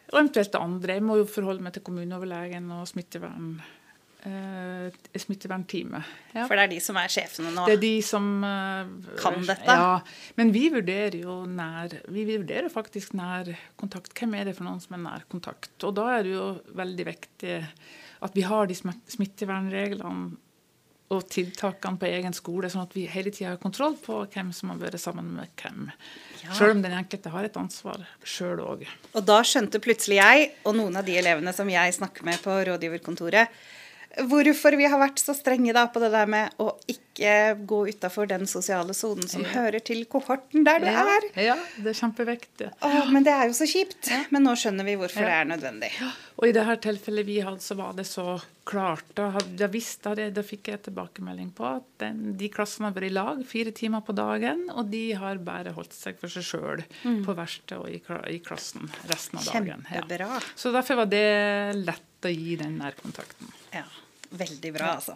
og 0.09 0.19
eventuelt 0.19 0.51
det 0.53 0.61
andre. 0.61 0.93
Jeg 0.97 1.05
må 1.05 1.19
jo 1.19 1.27
forholde 1.29 1.63
meg 1.65 1.75
til 1.75 1.85
kommuneoverlegen 1.85 2.69
og 2.73 2.87
smittevern, 2.89 3.59
eh, 3.59 3.78
smittevernteamet. 4.19 6.03
Ja. 6.33 6.43
For 6.43 6.55
det 6.57 6.65
er 6.65 6.71
de 6.73 6.79
som 6.83 6.97
er 6.99 7.11
sjefene 7.11 7.53
nå. 7.55 7.63
Det 7.69 7.77
er 7.77 7.83
de 7.83 7.93
som 8.03 8.27
uh, 8.43 9.13
Kan 9.19 9.39
dette? 9.47 9.63
Ja, 9.63 10.01
men 10.39 10.51
vi 10.55 10.65
vurderer 10.73 11.15
jo 11.21 11.39
nær 11.47 11.93
Vi 12.11 12.25
vurderer 12.27 12.69
faktisk 12.73 13.15
nær 13.17 13.53
kontakt. 13.79 14.11
Hvem 14.17 14.35
er 14.35 14.49
det 14.49 14.57
for 14.57 14.67
noen 14.67 14.83
som 14.83 14.97
er 14.97 15.05
nær 15.05 15.25
kontakt? 15.31 15.71
Og 15.87 15.95
da 15.97 16.09
er 16.17 16.27
det 16.27 16.35
jo 16.35 16.51
veldig 16.75 17.07
viktig 17.13 17.55
at 18.19 18.35
vi 18.35 18.43
har 18.43 18.67
de 18.67 18.75
sm- 18.75 18.99
smittevernreglene 19.07 20.35
og 21.09 21.25
tiltakene 21.31 21.97
på 21.97 22.05
egen 22.05 22.35
skole, 22.37 22.69
sånn 22.69 22.83
at 22.83 22.91
vi 22.93 23.07
hele 23.09 23.31
tida 23.33 23.55
har 23.55 23.61
kontroll 23.61 23.95
på 23.97 24.19
hvem 24.29 24.51
som 24.53 24.69
har 24.73 24.81
vært 24.81 25.01
sammen 25.01 25.31
med 25.39 25.49
hvem. 25.57 25.87
Ja. 26.43 26.51
Selv 26.53 26.75
om 26.75 26.83
den 26.83 26.93
enkelte 26.93 27.31
har 27.33 27.47
et 27.47 27.57
ansvar 27.57 28.03
sjøl 28.21 28.61
òg. 28.61 28.83
Og 29.15 29.25
da 29.25 29.39
skjønte 29.47 29.81
plutselig 29.81 30.19
jeg, 30.19 30.51
og 30.69 30.77
noen 30.77 30.99
av 30.99 31.07
de 31.07 31.17
elevene 31.17 31.53
som 31.55 31.71
jeg 31.71 31.95
snakker 31.97 32.27
med 32.27 32.37
på 32.43 32.59
rådgiverkontoret, 32.69 33.49
hvorfor 34.29 34.77
vi 34.79 34.87
har 34.89 34.99
vært 35.01 35.21
så 35.21 35.35
strenge 35.37 35.73
da 35.75 35.85
på 35.91 36.01
det 36.03 36.11
der 36.15 36.29
med 36.29 36.55
å 36.61 36.73
ikke 36.89 37.08
gå 37.69 37.79
utafor 37.89 38.27
den 38.29 38.45
sosiale 38.47 38.93
sonen 38.97 39.27
som 39.29 39.43
Ja. 39.43 39.49
hører 39.57 39.79
til 39.83 40.05
kohorten 40.05 40.63
der 40.65 40.79
du 40.79 40.85
ja, 40.87 41.03
er. 41.17 41.27
ja, 41.41 41.57
det 41.77 41.91
er 41.93 41.97
kjempeviktig. 41.99 42.69
Åh, 42.81 43.09
men 43.11 43.23
det 43.27 43.33
er 43.33 43.47
jo 43.49 43.53
så 43.57 43.67
kjipt. 43.69 44.09
Men 44.31 44.43
nå 44.47 44.55
skjønner 44.59 44.87
vi 44.87 44.95
hvorfor 44.99 45.25
det 45.25 45.35
er 45.35 45.49
nødvendig. 45.49 45.91
Og 46.39 46.47
i 46.47 46.53
det 46.55 46.65
her 46.65 46.79
tilfellet 46.79 47.25
vi 47.27 47.39
hadde, 47.43 47.59
så 47.63 47.75
var 47.75 47.93
det 47.97 48.05
så 48.07 48.39
klart. 48.69 49.03
Da, 49.17 49.29
hadde, 49.35 49.57
jeg 49.59 49.83
da, 50.03 50.29
da 50.31 50.43
fikk 50.45 50.69
jeg 50.71 50.83
tilbakemelding 50.87 51.49
på 51.57 51.65
at 51.67 51.87
den, 52.03 52.35
de 52.39 52.49
klassene 52.53 52.89
har 52.89 52.95
vært 52.95 53.09
i 53.09 53.13
lag 53.15 53.41
fire 53.49 53.73
timer 53.75 54.03
på 54.05 54.15
dagen, 54.15 54.67
og 54.71 54.91
de 54.93 55.03
har 55.19 55.41
bare 55.43 55.73
holdt 55.75 55.95
seg 55.97 56.19
for 56.21 56.31
seg 56.31 56.45
sjøl 56.45 56.83
på 57.25 57.35
verkstedet 57.35 57.79
og 57.79 57.89
i, 57.89 58.01
i 58.35 58.39
klassen 58.45 58.89
resten 59.09 59.41
av 59.41 59.49
dagen. 59.49 59.85
Kjempebra. 59.89 60.37
Så 60.55 60.71
derfor 60.75 61.01
var 61.03 61.09
det 61.11 61.25
lett 61.81 62.27
å 62.29 62.31
gi 62.33 62.55
den 62.59 62.77
nærkontakten. 62.81 63.51
Ja, 63.73 63.85
veldig 64.29 64.71
bra, 64.75 64.95
altså. 64.99 65.15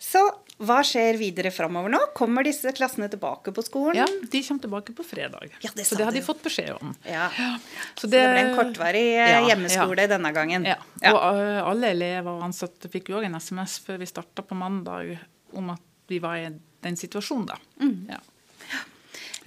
Så 0.00 0.20
hva 0.60 0.78
skjer 0.84 1.18
videre 1.20 1.50
framover 1.52 1.92
nå? 1.92 1.98
Kommer 2.16 2.44
disse 2.46 2.72
klassene 2.76 3.08
tilbake 3.12 3.52
på 3.56 3.64
skolen? 3.64 3.98
Ja, 4.00 4.06
de 4.06 4.42
kommer 4.46 4.64
tilbake 4.64 4.94
på 4.96 5.04
fredag. 5.04 5.56
Ja, 5.64 5.72
det 5.76 5.84
så 5.88 5.98
det 5.98 6.06
har 6.08 6.14
de 6.16 6.22
fått 6.24 6.42
beskjed 6.44 6.72
om. 6.76 6.94
Ja. 7.08 7.28
Så 7.94 8.04
Så 8.04 8.10
det 8.12 8.22
ble 8.28 8.42
en 8.46 8.56
kortvarig 8.58 9.04
eh, 9.14 9.34
Ja, 9.34 9.42
hjemmeskole 9.50 10.06
denne 10.10 10.32
gangen. 10.36 10.68
Ja. 10.68 10.78
Og 11.12 11.18
uh, 11.18 11.60
alle 11.68 11.92
elever 11.96 12.32
og 12.32 12.44
ansatte 12.48 12.92
fikk 12.92 13.12
jo 13.12 13.20
òg 13.20 13.28
en 13.28 13.40
SMS 13.40 13.78
før 13.84 14.00
vi 14.00 14.08
starta 14.08 14.44
på 14.46 14.58
mandag 14.58 15.16
om 15.56 15.72
at 15.74 15.86
vi 16.10 16.20
var 16.22 16.40
i 16.40 16.50
den 16.84 16.96
situasjonen, 16.96 17.48
da. 17.50 17.58
Mm. 17.80 17.96
Ja. 18.10 18.20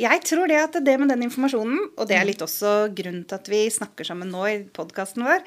Jeg 0.01 0.24
tror 0.25 0.50
det 0.50 0.57
at 0.57 0.77
det 0.81 0.95
med 0.97 1.12
den 1.13 1.25
informasjonen, 1.27 1.77
og 1.97 2.09
det 2.09 2.18
er 2.18 2.25
litt 2.25 2.41
også 2.41 2.94
grunnen 2.97 3.25
til 3.29 3.38
at 3.38 3.50
vi 3.51 3.62
snakker 3.74 4.07
sammen 4.07 4.31
nå 4.33 4.45
i 4.50 4.56
podkasten 4.74 5.25
vår, 5.27 5.44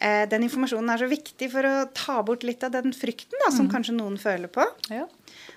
eh, 0.00 0.24
den 0.30 0.46
informasjonen 0.46 0.92
er 0.94 1.02
så 1.04 1.08
viktig 1.10 1.50
for 1.52 1.68
å 1.68 1.74
ta 1.96 2.20
bort 2.26 2.46
litt 2.46 2.64
av 2.66 2.74
den 2.74 2.94
frykten 2.96 3.38
da, 3.44 3.50
som 3.54 3.70
kanskje 3.72 3.96
noen 3.96 4.18
føler 4.20 4.50
på. 4.52 4.66
Ja. 4.92 5.06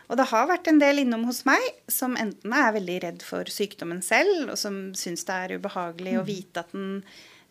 Og 0.07 0.19
det 0.19 0.27
har 0.29 0.47
vært 0.47 0.69
en 0.71 0.79
del 0.79 1.03
innom 1.03 1.25
hos 1.27 1.43
meg 1.47 1.63
som 1.91 2.15
enten 2.19 2.53
er 2.55 2.75
veldig 2.77 2.97
redd 3.03 3.25
for 3.25 3.49
sykdommen 3.51 3.99
selv, 4.05 4.53
og 4.53 4.59
som 4.59 4.79
syns 4.97 5.27
det 5.27 5.35
er 5.35 5.57
ubehagelig 5.59 6.15
å 6.19 6.25
vite 6.27 6.63
at 6.63 6.71
den 6.75 7.01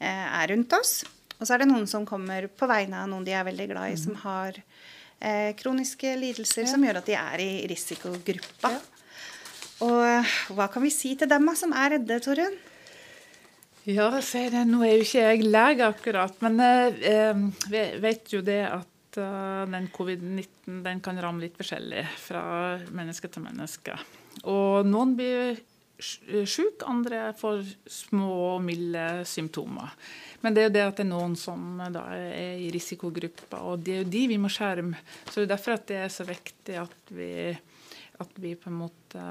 eh, 0.00 0.26
er 0.26 0.52
rundt 0.52 0.72
oss. 0.76 1.02
Og 1.37 1.44
så 1.44 1.54
er 1.54 1.62
det 1.62 1.70
noen 1.70 1.88
som 1.90 2.06
kommer 2.08 2.49
på 2.49 2.68
vegne 2.70 3.02
av 3.02 3.10
noen 3.10 3.26
de 3.26 3.34
er 3.37 3.44
veldig 3.44 3.68
glad 3.75 3.92
i, 3.92 3.99
som 4.00 4.16
har 4.22 4.56
eh, 5.20 5.52
kroniske 5.58 6.14
lidelser 6.16 6.68
som 6.70 6.84
gjør 6.84 7.02
at 7.02 7.10
de 7.10 7.18
er 7.18 7.44
i 7.44 7.50
risikogruppa. 7.68 8.72
Og 9.84 10.00
eh, 10.06 10.38
hva 10.56 10.70
kan 10.72 10.84
vi 10.84 10.94
si 10.94 11.12
til 11.18 11.28
dem 11.28 11.52
som 11.58 11.76
er 11.76 11.99
redde, 11.99 12.20
Torunn? 12.25 12.56
Ja, 13.86 14.08
si 14.18 14.40
det. 14.50 14.64
Nå 14.66 14.80
er 14.82 14.96
jo 14.96 15.04
ikke 15.04 15.20
jeg 15.22 15.44
lege 15.46 15.86
akkurat, 15.86 16.40
men 16.42 16.58
eh, 16.58 16.96
eh, 17.06 17.38
vi 17.70 17.82
vet 18.02 18.32
jo 18.34 18.40
det 18.42 18.66
at 18.66 19.14
eh, 19.22 19.62
den 19.70 19.86
covid-19 19.94 20.82
den 20.82 20.98
kan 21.04 21.20
ramme 21.22 21.38
litt 21.44 21.54
forskjellig 21.54 22.02
fra 22.18 22.42
menneske 22.90 23.30
til 23.30 23.46
menneske. 23.46 23.94
Og 24.50 24.82
noen 24.90 25.14
blir 25.14 25.54
syke, 26.02 26.82
andre 26.90 27.30
får 27.38 27.62
små 27.86 28.56
og 28.56 28.62
milde 28.66 29.22
symptomer. 29.22 29.94
Men 30.42 30.50
det 30.52 30.60
er 30.64 30.66
jo 30.66 30.74
det 30.74 30.82
at 30.88 30.98
det 30.98 31.06
er 31.06 31.14
noen 31.14 31.38
som 31.38 31.78
da 31.78 32.10
er 32.18 32.58
i 32.58 32.74
risikogrupper, 32.74 33.62
og 33.62 33.86
det 33.86 33.94
er 33.94 34.02
jo 34.02 34.10
de 34.18 34.26
vi 34.34 34.42
må 34.42 34.50
skjerme. 34.50 34.98
Så 35.30 35.38
det 35.38 35.46
er 35.46 35.54
derfor 35.54 35.78
at 35.78 35.86
det 35.86 36.02
er 36.02 36.10
så 36.10 36.26
viktig 36.26 36.74
at 36.82 37.14
vi, 37.14 37.54
at 38.18 38.32
vi 38.42 38.58
på 38.58 38.66
en 38.74 38.82
måte 38.82 39.22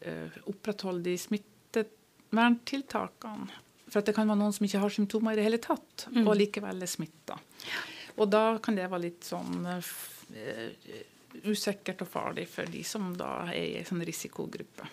eh, 0.00 0.40
opprettholder 0.48 1.12
de 1.12 1.20
smitteverntiltakene. 1.28 3.68
For 3.90 4.06
det 4.06 4.14
kan 4.14 4.28
være 4.30 4.38
noen 4.38 4.52
som 4.54 4.66
ikke 4.66 4.80
har 4.84 4.92
symptomer 4.94 5.34
i 5.34 5.40
det 5.40 5.46
hele 5.48 5.58
tatt, 5.62 6.06
og 6.22 6.32
likevel 6.38 6.82
er 6.82 6.90
smitta. 6.90 7.36
Og 8.20 8.28
da 8.30 8.44
kan 8.62 8.76
det 8.78 8.86
være 8.90 9.04
litt 9.08 9.26
sånn 9.26 9.64
uh, 9.66 9.90
usikkert 11.46 12.02
og 12.04 12.08
farlig 12.10 12.44
for 12.50 12.66
de 12.70 12.82
som 12.86 13.12
da 13.16 13.30
er 13.50 13.58
i 13.60 13.76
en 13.80 13.86
sånn 13.88 14.02
risikogruppe. 14.06 14.88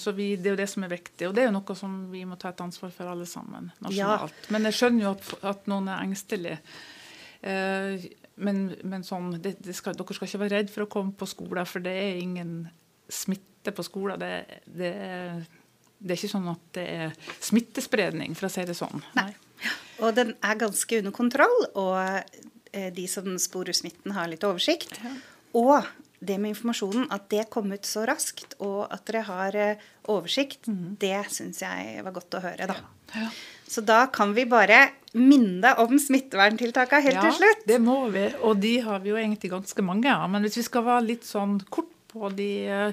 Så 0.00 0.12
vi, 0.16 0.30
det 0.40 0.48
er 0.48 0.54
jo 0.54 0.60
det 0.62 0.68
som 0.72 0.84
er 0.86 0.92
viktig, 0.94 1.26
og 1.28 1.34
det 1.36 1.42
er 1.42 1.50
jo 1.50 1.56
noe 1.58 1.74
som 1.76 1.96
vi 2.12 2.22
må 2.28 2.38
ta 2.40 2.54
et 2.54 2.60
ansvar 2.64 2.92
for 2.94 3.10
alle 3.12 3.26
sammen 3.28 3.68
nasjonalt. 3.84 4.48
Men 4.54 4.64
jeg 4.68 4.76
skjønner 4.78 5.04
jo 5.04 5.10
at, 5.12 5.32
at 5.50 5.68
noen 5.68 5.90
er 5.92 6.06
engstelige. 6.06 6.56
Eh, 7.44 8.06
men, 8.40 8.62
men 8.88 9.04
sånn, 9.04 9.34
det, 9.44 9.58
det 9.64 9.74
skal, 9.76 9.96
dere 9.98 10.16
skal 10.16 10.30
ikke 10.30 10.40
være 10.46 10.56
redd 10.62 10.72
for 10.72 10.86
å 10.86 10.90
komme 10.96 11.12
på 11.20 11.28
skolen, 11.28 11.68
for 11.68 11.84
det 11.84 11.92
er 12.00 12.20
ingen 12.22 12.54
smitte 13.12 13.74
på 13.76 13.84
skolen. 13.84 14.20
Det, 14.24 14.62
det, 14.80 14.92
er- 14.94 15.44
det 15.98 16.14
er 16.14 16.20
ikke 16.20 16.34
sånn 16.34 16.50
at 16.52 16.66
det 16.78 16.86
er 16.88 17.14
smittespredning, 17.44 18.36
for 18.38 18.48
å 18.48 18.52
si 18.52 18.64
det 18.68 18.76
sånn. 18.78 19.02
Nei. 19.18 19.30
Og 20.04 20.14
den 20.14 20.34
er 20.46 20.60
ganske 20.60 21.00
under 21.00 21.14
kontroll, 21.14 21.56
og 21.74 21.96
eh, 22.70 22.90
de 22.94 23.06
som 23.10 23.32
sporer 23.42 23.74
smitten, 23.74 24.14
har 24.14 24.30
litt 24.30 24.46
oversikt. 24.46 24.94
Og 25.58 25.82
det 26.18 26.38
med 26.38 26.54
informasjonen, 26.54 27.08
at 27.14 27.26
det 27.32 27.48
kom 27.50 27.72
ut 27.74 27.86
så 27.86 28.04
raskt, 28.08 28.54
og 28.62 28.86
at 28.86 29.04
dere 29.10 29.24
har 29.26 29.58
oversikt, 29.58 29.88
oversikt, 30.08 30.70
det 31.02 31.18
syns 31.34 31.60
jeg 31.60 32.04
var 32.06 32.14
godt 32.16 32.38
å 32.38 32.44
høre, 32.46 32.70
da. 32.70 32.78
Ja. 33.14 33.28
Så 33.68 33.82
da 33.84 34.06
kan 34.12 34.32
vi 34.36 34.46
bare 34.48 34.78
minne 35.18 35.74
om 35.82 35.98
smitteverntiltakene 36.00 37.04
helt 37.04 37.20
til 37.20 37.36
slutt. 37.36 37.62
Ja, 37.64 37.68
det 37.74 37.78
må 37.84 37.98
vi. 38.12 38.24
Og 38.44 38.60
de 38.62 38.74
har 38.84 39.02
vi 39.04 39.12
jo 39.12 39.18
egentlig 39.20 39.50
ganske 39.52 39.84
mange 39.84 40.12
av. 40.12 40.26
Men 40.32 40.44
hvis 40.44 40.60
vi 40.60 40.64
skal 40.68 40.86
være 40.86 41.06
litt 41.10 41.28
sånn 41.28 41.58
kort 41.72 41.92
på 42.20 42.30
de 42.36 42.50
å 42.74 42.88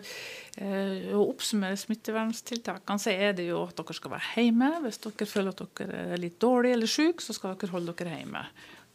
og 1.16 1.34
oppsummere 1.34 1.76
smitteverntiltakene, 1.80 3.02
så 3.02 3.12
er 3.12 3.34
det 3.36 3.50
jo 3.50 3.66
at 3.66 3.76
dere 3.76 3.96
skal 3.98 4.14
være 4.14 4.46
hjemme. 4.46 4.70
Hvis 4.86 5.02
dere 5.04 5.28
føler 5.28 5.52
at 5.52 5.64
dere 5.80 6.04
er 6.16 6.22
litt 6.22 6.38
dårlige 6.40 6.78
eller 6.78 6.92
syke, 6.92 7.24
så 7.24 7.36
skal 7.36 7.58
dere 7.60 7.74
holde 7.74 7.96
dere 8.00 8.22
hjemme. 8.22 8.46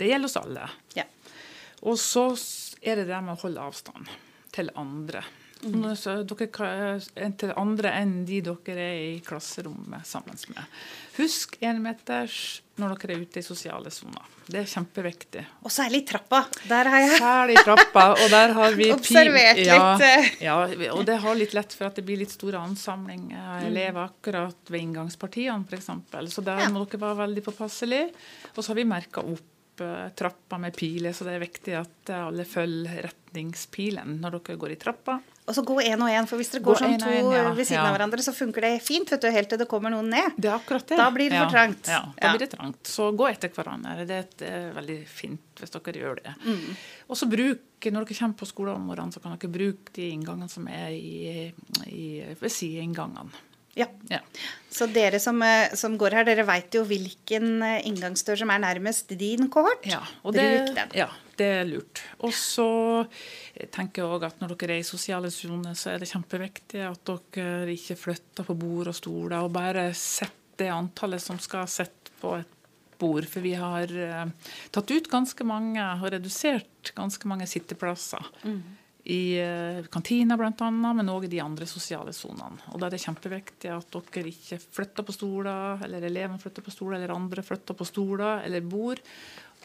Det 0.00 0.08
gjelder 0.08 0.30
oss 0.30 0.40
alle. 0.40 0.70
Ja. 0.96 1.04
Og 1.84 1.98
så 2.00 2.24
er 2.80 3.00
det 3.00 3.08
det 3.10 3.20
med 3.24 3.36
å 3.36 3.42
holde 3.42 3.66
avstand 3.68 4.08
til 4.54 4.72
andre. 4.80 5.22
Mm. 5.60 5.84
Så 5.98 6.22
dere 6.24 6.70
er 7.20 7.32
til 7.36 7.52
andre 7.58 7.92
enn 8.00 8.22
de 8.28 8.40
dere 8.44 8.80
er 8.80 9.04
i 9.16 9.20
klasserommet 9.24 10.06
sammen 10.08 10.38
med. 10.54 10.80
Husk 11.18 11.58
énmeters 11.60 12.60
når 12.80 12.94
dere 12.96 13.12
er 13.12 13.24
ute 13.26 13.42
i 13.42 13.44
sosiale 13.44 13.90
soner. 13.92 14.24
Det 14.50 14.62
er 14.62 14.70
kjempeviktig. 14.70 15.42
Og 15.66 15.72
særlig 15.74 16.00
trappa. 16.08 16.40
Der 16.70 16.88
har 16.90 17.04
jeg 17.04 17.18
Særlig 17.20 17.58
trappa, 17.66 18.06
og 18.16 18.32
der 18.32 18.54
har 18.56 18.74
vi 18.78 18.88
Observert 18.94 19.60
ja, 19.60 19.76
litt, 19.76 20.06
eh. 20.06 20.30
Ja, 20.46 20.56
og 20.94 21.04
det 21.06 21.18
har 21.22 21.36
litt 21.38 21.54
lett 21.54 21.76
for 21.76 21.90
at 21.90 22.00
det 22.00 22.06
blir 22.08 22.18
litt 22.22 22.32
store 22.32 22.62
ansamlinger 22.64 23.52
av 23.58 23.68
elever 23.68 24.08
akkurat 24.08 24.72
ved 24.72 24.86
inngangspartiene 24.86 25.68
f.eks. 25.68 25.92
Så 26.34 26.46
der 26.46 26.60
Mm. 26.60 26.74
Må 26.76 26.84
dere 26.84 27.00
være 27.00 27.20
veldig 27.22 27.42
påpasselige. 27.46 28.10
Og 28.54 28.62
så 28.62 28.70
har 28.72 28.78
vi 28.80 28.84
merka 28.88 29.22
opp 29.24 29.80
eh, 29.84 30.08
trappa 30.16 30.58
med 30.60 30.76
piler, 30.76 31.12
så 31.16 31.24
det 31.28 31.36
er 31.36 31.44
viktig 31.44 31.76
at 31.78 32.12
alle 32.16 32.44
følger 32.48 33.06
retningspilen 33.10 34.18
når 34.20 34.40
dere 34.40 34.58
går 34.60 34.74
i 34.74 34.80
trappa. 34.80 35.20
Og 35.50 35.56
så 35.56 35.64
gå 35.66 35.76
én 35.82 35.98
og 35.98 36.08
én, 36.14 36.28
for 36.30 36.38
hvis 36.38 36.52
dere 36.52 36.62
går, 36.62 36.76
går 36.78 36.82
sånn 36.84 36.96
to 37.02 37.10
en, 37.10 37.30
ja. 37.34 37.42
ved 37.56 37.66
siden 37.66 37.80
Ja. 37.82 37.88
av 37.90 37.96
hverandre, 37.96 38.22
så 38.22 38.32
funker 38.36 38.62
det 38.62 38.70
fint, 38.86 39.10
vet 39.10 39.24
du, 39.24 39.28
helt 39.34 39.50
til 39.50 39.58
det 39.58 39.66
kommer 39.70 39.90
noen 39.90 40.08
ned. 40.14 40.36
Det 40.38 40.46
er 40.48 40.54
akkurat 40.56 40.86
det. 40.86 40.96
Da 41.00 41.08
blir 41.10 41.28
det 41.34 41.40
for 41.42 41.50
trangt. 41.56 41.90
Ja, 41.90 42.00
da 42.14 42.30
blir 42.36 42.44
det 42.46 42.50
trangt. 42.54 42.80
Så 42.86 43.10
gå 43.18 43.26
etter 43.28 43.50
hverandre. 43.50 44.06
Det 44.06 44.20
er, 44.20 44.46
eh, 44.46 44.70
veldig 44.78 44.98
fint 45.10 45.40
hvis 45.60 45.74
dere 45.74 45.98
gjør 46.00 46.22
det. 46.22 46.34
Mm. 46.46 46.76
Og 47.10 47.16
så 47.18 47.26
bruk, 47.28 47.60
når 47.90 48.06
dere 48.06 48.18
kommer 48.22 48.38
på 48.40 48.46
skolen 48.48 48.74
om 48.76 48.86
morgenen, 48.88 49.12
så 49.12 49.20
kan 49.20 49.36
dere 49.36 49.50
bruke 49.52 49.92
de 49.98 50.10
inngangene 50.14 50.48
som 50.48 50.68
er 50.68 50.90
i, 50.94 51.52
i, 51.86 52.24
ved 52.40 52.50
sideinngangene. 52.50 53.30
Ja. 53.78 53.86
Ja. 54.10 54.18
Så 54.70 54.86
dere 54.92 55.20
som, 55.22 55.40
eh, 55.42 55.74
som 55.78 55.96
går 55.98 56.10
her, 56.18 56.24
dere 56.26 56.44
veit 56.46 56.74
jo 56.74 56.82
hvilken 56.84 57.62
eh, 57.62 57.82
inngangsdør 57.86 58.38
som 58.42 58.50
er 58.50 58.58
nærmest 58.64 59.12
din 59.18 59.48
kohort. 59.48 59.84
Ja, 59.86 60.00
og 60.24 60.34
Bruk 60.34 60.42
det, 60.42 60.74
den. 60.74 60.88
ja, 60.94 61.06
det 61.40 61.48
er 61.48 61.68
lurt. 61.68 62.02
Og 62.26 62.34
så 62.36 62.68
tenker 63.72 64.02
jeg 64.02 64.10
også 64.10 64.28
at 64.28 64.42
når 64.42 64.54
dere 64.60 64.76
er 64.76 64.84
i 64.84 64.86
sosiale 64.86 65.30
soner, 65.32 65.76
så 65.78 65.94
er 65.94 66.02
det 66.02 66.10
kjempeviktig 66.10 66.84
at 66.84 67.14
dere 67.34 67.74
ikke 67.74 67.98
flytter 67.98 68.46
på 68.46 68.56
bord 68.60 68.92
og 68.92 68.96
stoler, 68.96 69.40
og 69.40 69.54
bare 69.56 69.88
setter 69.96 70.36
det 70.60 70.68
antallet 70.68 71.22
som 71.24 71.38
skal 71.40 71.68
sitte 71.72 72.12
på 72.20 72.34
et 72.36 72.58
bord. 73.00 73.24
For 73.24 73.40
vi 73.44 73.54
har 73.56 73.88
uh, 73.88 74.52
tatt 74.74 74.92
ut 74.92 75.08
ganske 75.08 75.46
mange, 75.48 75.80
og 75.80 76.12
redusert 76.12 76.92
ganske 76.96 77.30
mange 77.30 77.48
sitteplasser. 77.48 78.28
I 79.10 79.22
uh, 79.40 79.86
kantina 79.88 80.36
bl.a., 80.36 80.70
men 80.76 81.08
òg 81.08 81.24
i 81.24 81.32
de 81.32 81.40
andre 81.40 81.64
sosiale 81.68 82.12
sonene. 82.12 82.60
Og 82.74 82.82
Da 82.82 82.90
er 82.90 82.96
det 82.96 83.04
kjempeviktig 83.06 83.72
at 83.72 84.00
dere 84.12 84.34
ikke 84.34 84.60
flytter 84.60 85.08
på 85.08 85.16
stoler, 85.16 85.86
eller 85.86 86.04
eleven 86.10 86.42
flytter 86.42 86.66
på 86.66 86.74
stoler, 86.74 86.98
eller 86.98 87.16
andre 87.16 87.46
flytter 87.46 87.78
på 87.78 87.88
stoler 87.88 88.44
eller 88.44 88.68
bord. 88.68 89.00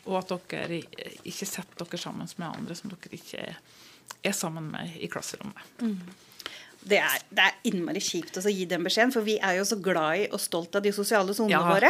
Og 0.06 0.20
at 0.20 0.32
dere 0.52 0.82
ikke 1.26 1.48
setter 1.50 1.86
dere 1.86 1.98
sammen 2.02 2.30
med 2.38 2.48
andre 2.52 2.76
som 2.78 2.92
dere 2.94 3.18
ikke 3.18 3.42
er, 3.42 4.32
sammen 4.34 4.72
med 4.72 4.96
i 5.02 5.08
klasserommet. 5.10 5.58
Det 6.86 7.00
er, 7.02 7.22
det 7.34 7.42
er 7.42 7.56
innmari 7.72 8.02
kjipt 8.04 8.38
å 8.38 8.52
gi 8.54 8.66
den 8.70 8.84
beskjeden, 8.86 9.12
for 9.14 9.26
vi 9.26 9.40
er 9.42 9.56
jo 9.58 9.64
så 9.66 9.80
glad 9.82 10.20
i 10.22 10.26
og 10.30 10.42
stolt 10.42 10.76
av 10.78 10.84
de 10.86 10.92
sosiale 10.94 11.34
sonene 11.34 11.58
Ja. 11.58 11.64
våre. 11.66 11.90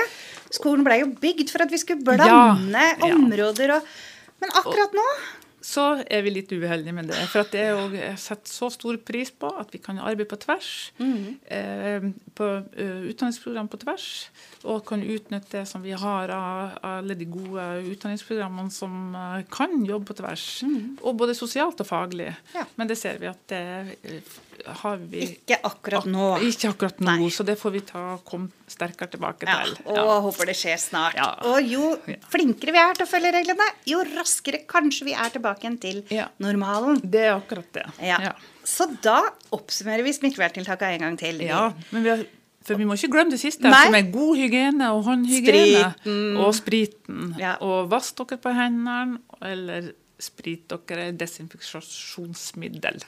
Skolen 0.55 0.86
ble 0.88 1.01
jo 1.01 1.10
bygd 1.19 1.51
for 1.51 1.65
at 1.65 1.72
vi 1.72 1.77
skulle 1.81 2.03
blande 2.03 2.79
Ja. 2.79 3.12
områder 3.12 3.75
og 3.75 3.84
Men 4.39 4.50
akkurat 4.51 4.91
nå 4.95 5.03
Så 5.65 5.84
er 6.05 6.22
vi 6.22 6.34
litt 6.36 6.51
uheldige 6.53 6.93
med 6.93 7.10
det. 7.10 7.17
For 7.31 7.41
at 7.41 7.53
det 7.55 7.62
er 7.63 7.72
jo 7.74 7.88
jeg 7.95 8.19
setter 8.22 8.51
så 8.51 8.69
stor 8.74 9.00
pris 9.01 9.31
på 9.34 9.50
at 9.57 9.72
vi 9.74 9.81
kan 9.81 9.98
arbeide 9.98 10.29
på 10.29 10.38
tvers. 10.43 10.69
eh, 11.50 12.05
på 12.38 12.50
uh, 12.62 13.01
utdanningsprogram 13.10 13.69
på 13.72 13.79
tvers. 13.81 14.07
Og 14.63 14.84
kan 14.86 15.01
utnytte 15.01 15.57
det 15.57 15.65
som 15.69 15.81
vi 15.81 15.95
har 15.98 16.34
av 16.36 16.77
alle 16.86 17.17
de 17.17 17.25
gode 17.29 17.65
utdanningsprogrammene 17.95 18.74
som 18.74 19.15
uh, 19.17 19.41
kan 19.50 19.74
jobbe 19.88 20.12
på 20.12 20.19
tvers. 20.22 20.45
Og 21.01 21.17
både 21.17 21.38
sosialt 21.38 21.81
og 21.81 21.89
faglig. 21.89 22.29
Ja. 22.53 22.67
Men 22.77 22.91
det 22.91 23.00
ser 23.01 23.17
vi 23.22 23.31
at 23.31 23.41
det 23.50 23.63
eh, 24.03 24.36
har 24.82 24.98
vi 24.98 25.22
Ikke 25.26 25.58
akkurat 25.64 26.06
nå. 26.10 26.28
Ikke 26.46 26.70
akkurat 26.72 27.00
nå, 27.00 27.06
Nei. 27.20 27.30
så 27.34 27.46
det 27.46 27.58
får 27.60 27.72
vi 27.76 27.82
ta 27.82 28.04
komme 28.26 28.50
sterkere 28.68 29.10
tilbake 29.14 29.46
Ja, 29.48 29.64
til. 29.64 29.76
og 29.98 30.24
håper 30.30 30.46
det 30.52 30.56
skjer 30.58 30.78
snart. 30.82 31.16
Ja. 31.20 31.30
Og 31.52 31.62
jo 31.64 31.96
flinkere 32.32 32.72
vi 32.76 32.78
er 32.82 32.94
til 32.98 33.06
å 33.06 33.10
følge 33.10 33.32
reglene, 33.36 33.68
jo 33.86 34.00
raskere 34.16 34.64
kanskje 34.68 35.06
vi 35.06 35.14
er 35.14 35.30
tilbake 35.30 35.62
igjen 35.66 35.80
til 35.82 36.04
Ja. 36.10 36.28
normalen. 36.40 37.02
Det 37.04 37.22
er 37.28 37.36
akkurat 37.40 37.72
det. 37.74 37.86
Ja. 38.02 38.18
Ja. 38.22 38.34
Så 38.64 38.88
da 39.02 39.22
oppsummerer 39.52 40.04
vi 40.04 40.14
smitteverntiltakene 40.14 40.94
en 40.96 41.00
gang 41.00 41.18
til. 41.18 41.42
Ja, 41.46 41.72
men 41.92 42.04
vi 42.04 42.10
har, 42.10 42.26
for 42.66 42.76
vi 42.76 42.86
må 42.86 42.94
ikke 42.98 43.12
glemme 43.14 43.30
det 43.32 43.40
siste, 43.40 43.62
Nei. 43.70 43.84
som 43.86 43.94
er 43.94 44.10
god 44.12 44.38
hygiene 44.38 44.88
og 44.96 45.04
håndhygiene. 45.06 45.94
Spriten. 46.02 46.38
Og 46.42 46.56
spriten. 46.58 47.36
Ja. 47.38 47.58
Og 47.62 47.90
vask 47.92 48.16
dere 48.18 48.40
på 48.42 48.54
hendene, 48.56 49.20
eller 49.42 49.92
sprit 50.22 50.72
dere 50.88 51.10
desinfeksjonsmiddel. 51.17 53.01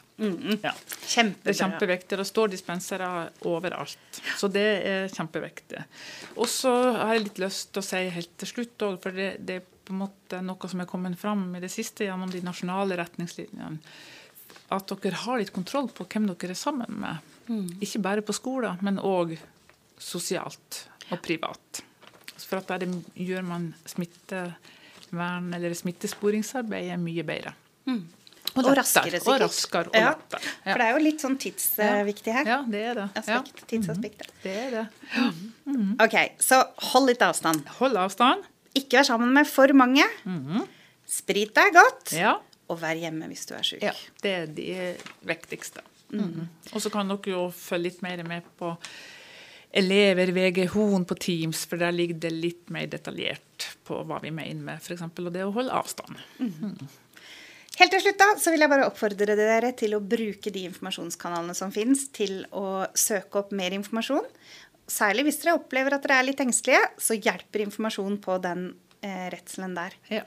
Ja. 0.64 0.74
Det 0.74 1.54
er 1.54 1.58
kjempeviktig. 1.62 2.18
Det 2.20 2.26
står 2.28 2.52
dispensere 2.52 3.08
overalt. 3.48 4.22
Så 4.40 4.50
det 4.52 4.66
er 4.90 5.08
kjempeviktig. 5.14 5.84
Og 6.36 6.50
så 6.52 6.74
har 6.98 7.16
jeg 7.16 7.28
litt 7.30 7.42
lyst 7.46 7.72
til 7.72 7.84
å 7.84 7.88
si 7.88 8.04
helt 8.18 8.34
til 8.42 8.52
slutt 8.52 8.88
òg, 8.90 9.00
for 9.04 9.16
det, 9.16 9.30
det 9.40 9.60
er 9.62 9.66
på 9.88 9.96
en 9.96 10.02
måte 10.04 10.42
noe 10.44 10.68
som 10.68 10.84
er 10.84 10.90
kommet 10.90 11.16
fram 11.20 11.48
i 11.56 11.64
det 11.64 11.72
siste 11.72 12.04
gjennom 12.08 12.32
de 12.34 12.44
nasjonale 12.44 12.98
retningslinjene, 13.00 13.80
at 14.76 14.92
dere 15.00 15.24
har 15.24 15.40
litt 15.40 15.56
kontroll 15.56 15.88
på 15.96 16.04
hvem 16.12 16.28
dere 16.34 16.52
er 16.52 16.60
sammen 16.60 16.92
med. 17.06 17.36
Ikke 17.80 18.04
bare 18.04 18.26
på 18.26 18.36
skolen, 18.36 18.82
men 18.84 19.00
òg 19.00 19.38
sosialt 19.98 20.84
og 21.08 21.22
privat. 21.24 21.84
For 22.48 22.60
at 22.60 22.68
der 22.68 22.84
gjør 23.16 23.48
man 23.48 23.72
smittevern 25.08 25.54
eller 25.54 25.74
smittesporingsarbeidet 25.74 27.00
mye 27.00 27.24
bedre. 27.24 27.54
Og 28.58 28.64
og, 28.66 28.78
raskere, 28.78 29.20
sikkert. 29.20 29.28
Og 29.28 29.42
raskere 29.42 29.90
og 29.92 29.96
ja. 29.96 30.12
lettere. 30.16 30.42
Ja. 30.42 30.72
For 30.72 30.80
det 30.82 30.86
er 30.88 30.94
jo 30.96 31.02
litt 31.04 31.22
sånn 31.22 31.38
tidsviktig 31.38 32.34
her. 32.34 32.48
Ja, 32.48 32.60
det 32.68 32.82
er 32.82 32.96
det. 32.98 33.08
Aspekt, 33.22 33.66
Tidsaspektet. 33.70 34.32
Det 34.44 34.54
er 34.64 34.72
det. 34.74 34.86
Ok, 36.04 36.16
så 36.42 36.64
hold 36.94 37.12
litt 37.12 37.22
avstand. 37.22 37.68
Hold 37.78 38.00
avstand. 38.02 38.48
Ikke 38.78 39.00
vær 39.00 39.10
sammen 39.12 39.34
med 39.36 39.50
for 39.50 39.72
mange. 39.78 40.06
Sprit 41.08 41.54
deg 41.56 41.76
godt. 41.76 42.16
Ja. 42.18 42.38
Og 42.68 42.82
vær 42.82 42.98
hjemme 43.00 43.30
hvis 43.30 43.46
du 43.48 43.54
er 43.56 43.68
syk. 43.68 43.84
ja. 43.84 43.94
Det 44.24 44.34
er 44.34 44.50
de 44.52 44.72
viktigste. 45.28 45.84
Mhm. 46.12 46.48
Og 46.74 46.82
så 46.82 46.90
kan 46.92 47.08
dere 47.12 47.32
jo 47.36 47.48
følge 47.52 47.92
litt 47.92 48.02
mer 48.02 48.24
med 48.28 48.48
på 48.58 48.74
elever 49.72 50.32
VG-HON 50.36 51.06
på 51.08 51.18
Teams, 51.20 51.66
for 51.68 51.82
der 51.82 51.96
ligger 51.96 52.22
det 52.28 52.32
litt 52.34 52.70
mer 52.74 52.88
detaljert 52.92 53.68
på 53.88 54.00
hva 54.08 54.22
vi 54.24 54.32
mener 54.32 54.64
med 54.64 54.80
f.eks. 54.82 55.04
og 55.04 55.34
det 55.34 55.44
å 55.46 55.54
holde 55.56 55.76
avstand. 55.76 56.18
Helt 57.78 57.94
til 57.94 58.02
slutt 58.02 58.18
da, 58.18 58.30
så 58.42 58.54
vil 58.54 58.64
jeg 58.64 58.72
bare 58.72 58.88
oppfordre 58.90 59.36
dere 59.38 59.70
til 59.78 59.94
å 59.94 60.02
bruke 60.02 60.54
de 60.54 60.64
informasjonskanalene 60.70 61.54
som 61.58 61.74
finnes, 61.74 62.08
til 62.16 62.40
å 62.50 62.88
søke 62.98 63.44
opp 63.44 63.52
mer 63.56 63.76
informasjon. 63.78 64.26
Særlig 64.90 65.28
hvis 65.28 65.42
dere 65.44 65.58
opplever 65.60 65.94
at 65.94 66.06
dere 66.06 66.22
er 66.22 66.30
litt 66.30 66.42
engstelige, 66.42 66.82
så 66.98 67.20
hjelper 67.20 67.66
informasjon 67.68 68.18
på 68.24 68.40
den 68.42 68.70
eh, 69.06 69.28
redselen 69.34 69.76
der. 69.78 69.98
Ja. 70.10 70.24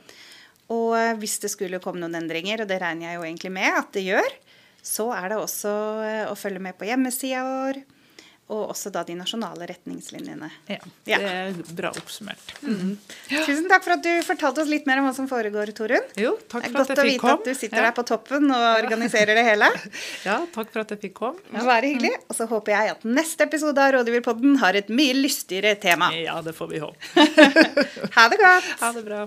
Og 0.70 0.94
eh, 0.98 1.16
hvis 1.18 1.40
det 1.42 1.50
skulle 1.50 1.82
komme 1.82 2.02
noen 2.04 2.20
endringer, 2.20 2.62
og 2.62 2.70
det 2.70 2.78
regner 2.82 3.08
jeg 3.08 3.18
jo 3.18 3.26
egentlig 3.26 3.54
med 3.56 3.78
at 3.80 3.90
det 3.96 4.04
gjør, 4.06 4.36
så 4.86 5.08
er 5.16 5.32
det 5.32 5.40
også 5.40 5.72
eh, 6.06 6.26
å 6.30 6.36
følge 6.38 6.62
med 6.62 6.78
på 6.78 6.86
hjemmesida 6.86 7.42
vår, 7.48 7.82
og 8.50 8.72
også 8.74 8.90
da 8.92 9.04
de 9.06 9.14
nasjonale 9.18 9.66
retningslinjene. 9.70 10.48
ja. 10.68 10.78
Ja. 11.08 11.18
Det 11.20 11.30
er 11.30 11.74
bra 11.78 11.90
oppsummert. 11.94 12.52
Tusen 12.60 13.68
takk 13.70 13.84
for 13.86 13.94
at 13.96 14.02
du 14.04 14.10
fortalte 14.26 14.62
oss 14.64 14.70
litt 14.70 14.86
mer 14.90 14.98
om 15.00 15.06
hva 15.08 15.14
som 15.16 15.28
foregår, 15.30 15.70
Torunn. 15.76 16.06
Jo, 16.18 16.34
takk 16.50 16.66
for 16.68 16.82
at 16.82 16.90
Det 16.90 16.98
er 16.98 16.98
komme. 16.98 16.98
godt 16.98 16.98
å 16.98 17.06
vite 17.08 17.22
kom. 17.22 17.30
at 17.40 17.46
du 17.46 17.54
sitter 17.54 17.78
ja. 17.80 17.86
der 17.88 17.94
på 17.96 18.04
toppen 18.10 18.50
og 18.50 18.66
organiserer 18.82 19.34
det 19.38 19.46
hele. 19.46 19.70
Ja, 20.28 20.40
takk 20.54 20.72
for 20.74 20.82
at 20.84 20.90
jeg 20.94 21.00
fikk 21.06 21.14
komme. 21.22 21.38
Ja. 21.54 21.62
Bare 21.70 21.86
hyggelig. 21.86 22.12
Og 22.28 22.34
så 22.36 22.46
håper 22.50 22.74
jeg 22.74 22.94
at 22.96 23.04
neste 23.08 23.46
episode 23.46 23.78
av 23.80 23.94
Rådgiverpodden 23.96 24.58
har 24.62 24.74
et 24.80 24.90
mye 24.92 25.14
lystigere 25.16 25.76
tema. 25.80 26.10
Ja, 26.18 26.40
det 26.44 26.54
får 26.58 26.68
vi 26.74 26.82
håpe. 26.82 26.96
Ha 28.16 28.28
det 28.32 28.38
godt! 28.42 28.72
Ha 28.82 28.92
det 28.96 29.04
bra. 29.06 29.22